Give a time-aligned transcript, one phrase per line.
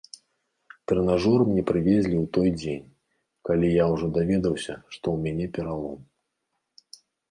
[0.91, 2.89] Трэнажор мне прывезлі ў той дзень,
[3.51, 5.99] калі я ўжо даведаўся, што ў мяне пералом.